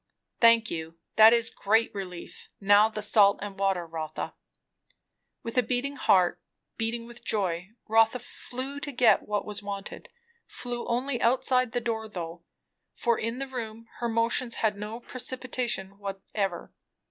[0.39, 0.97] "Thank you!
[1.15, 2.49] that is great relief.
[2.59, 4.33] Now the salt and water, Rotha."
[5.43, 6.41] With a beating heart,
[6.75, 10.09] beating with joy, Rotha flew to get what was wanted;
[10.47, 12.41] flew only outside the door though,
[12.95, 16.73] for in the room her motions had no precipitation whatever.